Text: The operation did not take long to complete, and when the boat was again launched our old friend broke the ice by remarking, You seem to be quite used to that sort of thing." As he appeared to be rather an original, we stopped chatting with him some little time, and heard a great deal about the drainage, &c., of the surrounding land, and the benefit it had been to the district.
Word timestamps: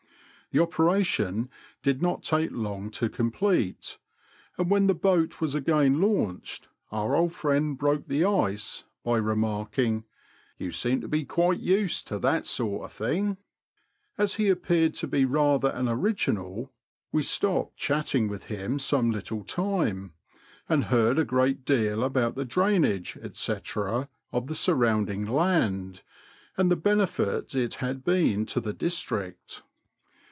The 0.53 0.61
operation 0.61 1.49
did 1.81 2.01
not 2.01 2.23
take 2.23 2.49
long 2.51 2.89
to 2.89 3.07
complete, 3.07 3.97
and 4.57 4.69
when 4.69 4.87
the 4.87 4.93
boat 4.93 5.39
was 5.39 5.55
again 5.55 6.01
launched 6.01 6.67
our 6.91 7.15
old 7.15 7.31
friend 7.31 7.77
broke 7.77 8.09
the 8.09 8.25
ice 8.25 8.83
by 9.01 9.15
remarking, 9.15 10.03
You 10.57 10.73
seem 10.73 10.99
to 10.99 11.07
be 11.07 11.23
quite 11.23 11.61
used 11.61 12.05
to 12.09 12.19
that 12.19 12.47
sort 12.47 12.83
of 12.83 12.91
thing." 12.91 13.37
As 14.17 14.33
he 14.33 14.49
appeared 14.49 14.93
to 14.95 15.07
be 15.07 15.23
rather 15.23 15.69
an 15.69 15.87
original, 15.87 16.69
we 17.13 17.23
stopped 17.23 17.77
chatting 17.77 18.27
with 18.27 18.43
him 18.47 18.77
some 18.77 19.09
little 19.09 19.45
time, 19.45 20.11
and 20.67 20.83
heard 20.91 21.17
a 21.17 21.23
great 21.23 21.63
deal 21.63 22.03
about 22.03 22.35
the 22.35 22.43
drainage, 22.43 23.17
&c., 23.31 23.55
of 24.33 24.47
the 24.47 24.55
surrounding 24.55 25.25
land, 25.25 26.03
and 26.57 26.69
the 26.69 26.75
benefit 26.75 27.55
it 27.55 27.75
had 27.75 28.03
been 28.03 28.45
to 28.47 28.59
the 28.59 28.73
district. 28.73 29.63